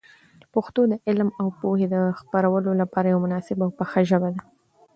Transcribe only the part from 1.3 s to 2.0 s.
او پوهي د